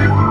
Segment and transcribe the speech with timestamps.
[0.00, 0.29] Thank you.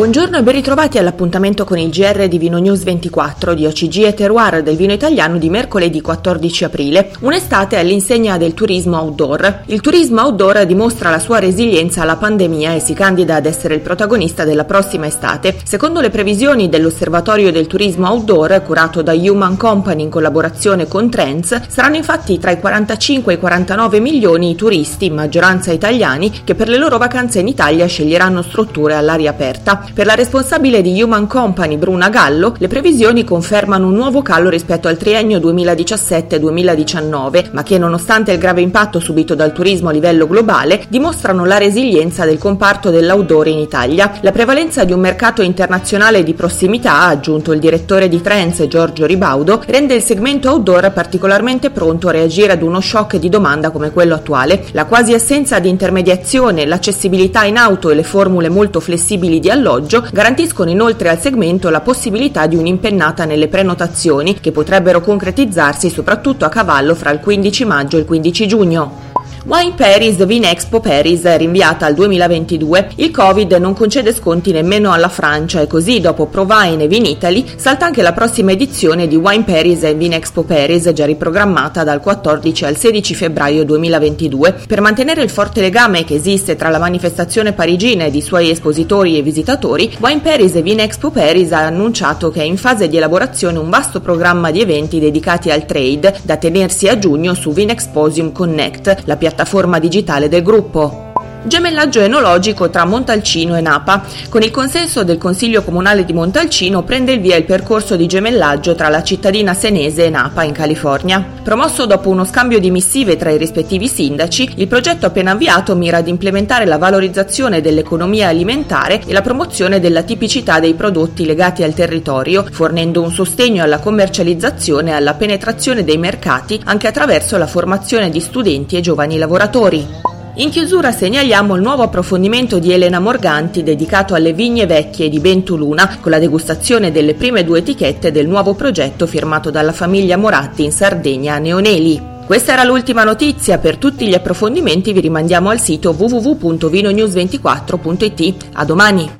[0.00, 4.14] Buongiorno e ben ritrovati all'appuntamento con il GR di Vino News 24 di OCG e
[4.14, 7.12] Terroir del vino italiano di mercoledì 14 aprile.
[7.20, 9.64] Un'estate all'insegna del turismo outdoor.
[9.66, 13.82] Il turismo outdoor dimostra la sua resilienza alla pandemia e si candida ad essere il
[13.82, 15.54] protagonista della prossima estate.
[15.64, 21.68] Secondo le previsioni dell'Osservatorio del turismo outdoor, curato da Human Company in collaborazione con Trends,
[21.68, 26.54] saranno infatti tra i 45 e i 49 milioni i turisti, in maggioranza italiani, che
[26.54, 29.88] per le loro vacanze in Italia sceglieranno strutture all'aria aperta.
[29.92, 34.86] Per la responsabile di Human Company, Bruna Gallo, le previsioni confermano un nuovo calo rispetto
[34.86, 40.84] al triennio 2017-2019, ma che nonostante il grave impatto subito dal turismo a livello globale,
[40.88, 44.12] dimostrano la resilienza del comparto dell'outdoor in Italia.
[44.20, 49.06] La prevalenza di un mercato internazionale di prossimità, ha aggiunto il direttore di Trends Giorgio
[49.06, 53.90] Ribaudo, rende il segmento outdoor particolarmente pronto a reagire ad uno shock di domanda come
[53.90, 54.66] quello attuale.
[54.70, 59.78] La quasi assenza di intermediazione, l'accessibilità in auto e le formule molto flessibili di alloggio
[60.12, 66.48] garantiscono inoltre al segmento la possibilità di un'impennata nelle prenotazioni che potrebbero concretizzarsi soprattutto a
[66.48, 69.09] cavallo fra il 15 maggio e il 15 giugno.
[69.46, 72.90] Wine Paris Vinexpo Paris rinviata al 2022.
[72.96, 77.86] Il Covid non concede sconti nemmeno alla Francia e così dopo Provine e Vinitaly salta
[77.86, 82.76] anche la prossima edizione di Wine Paris e Vinexpo Paris già riprogrammata dal 14 al
[82.76, 84.64] 16 febbraio 2022.
[84.66, 89.16] Per mantenere il forte legame che esiste tra la manifestazione parigina ed i suoi espositori
[89.16, 93.58] e visitatori, Wine Paris e Vinexpo Paris ha annunciato che è in fase di elaborazione
[93.58, 99.04] un vasto programma di eventi dedicati al trade da tenersi a giugno su Vinexposium Connect,
[99.06, 101.09] la piattaforma piattaforma digitale del gruppo.
[101.42, 104.04] Gemellaggio enologico tra Montalcino e Napa.
[104.28, 108.74] Con il consenso del Consiglio Comunale di Montalcino prende il via il percorso di gemellaggio
[108.74, 111.24] tra la cittadina senese e Napa in California.
[111.42, 115.96] Promosso dopo uno scambio di missive tra i rispettivi sindaci, il progetto appena avviato mira
[115.96, 121.72] ad implementare la valorizzazione dell'economia alimentare e la promozione della tipicità dei prodotti legati al
[121.72, 128.10] territorio, fornendo un sostegno alla commercializzazione e alla penetrazione dei mercati anche attraverso la formazione
[128.10, 130.09] di studenti e giovani lavoratori.
[130.40, 135.98] In chiusura segnaliamo il nuovo approfondimento di Elena Morganti dedicato alle vigne vecchie di Bentuluna
[136.00, 140.72] con la degustazione delle prime due etichette del nuovo progetto firmato dalla famiglia Moratti in
[140.72, 142.00] Sardegna a Neoneli.
[142.24, 148.46] Questa era l'ultima notizia, per tutti gli approfondimenti vi rimandiamo al sito www.vinonews24.it.
[148.54, 149.19] A domani!